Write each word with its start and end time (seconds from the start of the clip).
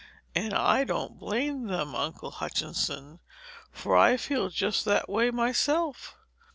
And 0.33 0.55
I 0.55 0.83
don't 0.83 1.19
blame 1.19 1.67
them, 1.67 1.93
Uncle 1.93 2.31
Hutchinson, 2.31 3.19
for 3.71 3.95
I 3.95 4.17
feel 4.17 4.49
just 4.49 4.83
that 4.85 5.07
way 5.07 5.29
myself. 5.29 6.17